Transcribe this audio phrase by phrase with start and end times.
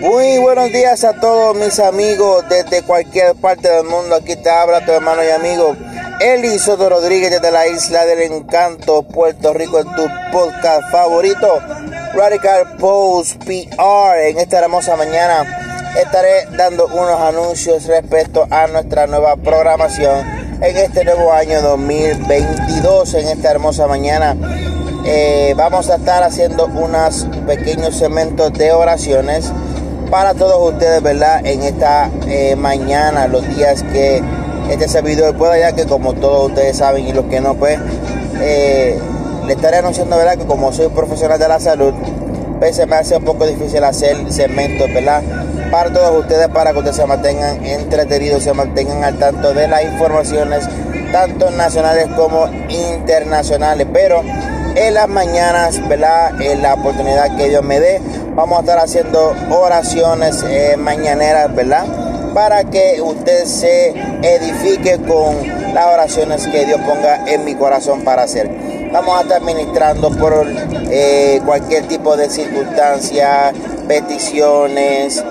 [0.00, 4.14] Muy buenos días a todos mis amigos desde cualquier parte del mundo.
[4.14, 5.76] Aquí te habla tu hermano y amigo
[6.20, 11.60] Eli Soto Rodríguez desde la isla del encanto, Puerto Rico, en tu podcast favorito,
[12.14, 14.28] Radical Post PR.
[14.28, 15.44] En esta hermosa mañana
[15.96, 20.26] estaré dando unos anuncios respecto a nuestra nueva programación
[20.60, 23.14] en este nuevo año 2022.
[23.14, 24.36] En esta hermosa mañana
[25.10, 29.50] eh, vamos a estar haciendo unos pequeños segmentos de oraciones
[30.10, 31.40] para todos ustedes, ¿verdad?
[31.46, 34.22] En esta eh, mañana, los días que
[34.68, 37.78] este servidor pueda, ya que como todos ustedes saben y los que no, pues
[38.42, 38.98] eh,
[39.46, 40.36] le estaré anunciando, ¿verdad?
[40.36, 41.94] Que como soy profesional de la salud,
[42.58, 45.22] pues se me hace un poco difícil hacer segmentos, ¿verdad?
[45.70, 49.84] Para todos ustedes, para que ustedes se mantengan entretenidos, se mantengan al tanto de las
[49.84, 50.68] informaciones,
[51.12, 53.86] tanto nacionales como internacionales.
[53.90, 54.22] Pero
[54.78, 56.40] en las mañanas, ¿verdad?
[56.40, 58.00] En la oportunidad que Dios me dé,
[58.34, 61.84] vamos a estar haciendo oraciones eh, mañaneras, ¿verdad?
[62.32, 63.90] Para que usted se
[64.22, 68.48] edifique con las oraciones que Dios ponga en mi corazón para hacer.
[68.92, 70.46] Vamos a estar ministrando por
[70.90, 73.52] eh, cualquier tipo de circunstancia,
[73.88, 75.22] peticiones,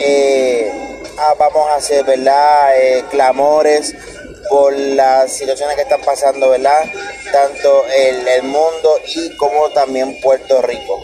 [0.00, 2.68] eh, ah, vamos a hacer, ¿verdad?
[3.10, 3.94] clamores
[4.48, 6.84] por las situaciones que están pasando, ¿verdad?
[7.32, 11.02] Tanto en el mundo y como también Puerto Rico.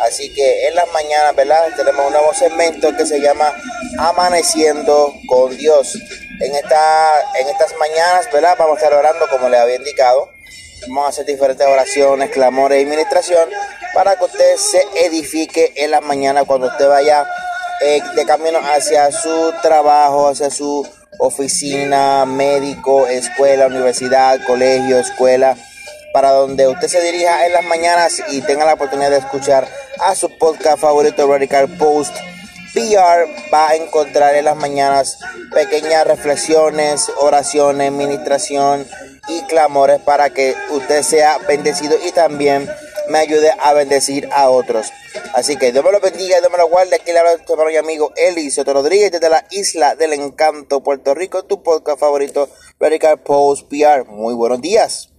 [0.00, 1.68] Así que en las mañanas, ¿verdad?
[1.76, 3.54] Tenemos un nuevo segmento que se llama
[3.98, 5.96] Amaneciendo con Dios.
[6.40, 8.56] En, esta, en estas mañanas, ¿verdad?
[8.58, 10.30] Vamos a estar orando como les había indicado.
[10.88, 13.48] Vamos a hacer diferentes oraciones, clamores y administración
[13.94, 17.26] para que usted se edifique en las mañanas cuando usted vaya
[17.80, 20.86] eh, de camino hacia su trabajo, hacia su
[21.18, 25.56] oficina, médico, escuela, universidad, colegio, escuela,
[26.12, 29.66] para donde usted se dirija en las mañanas y tenga la oportunidad de escuchar
[30.00, 32.14] a su podcast favorito Radical Post
[32.74, 35.18] PR va a encontrar en las mañanas
[35.52, 38.86] pequeñas reflexiones, oraciones, administración
[39.28, 42.68] y clamores para que usted sea bendecido y también
[43.08, 44.92] me ayude a bendecir a otros.
[45.34, 46.96] Así que Dios me lo bendiga Dios me lo guarde.
[46.96, 50.82] Aquí le habla tu hermano y amigo Eli Soto Rodríguez desde la isla del encanto,
[50.82, 52.48] Puerto Rico, tu podcast favorito,
[52.78, 54.04] Radical Post PR.
[54.06, 55.11] Muy buenos días.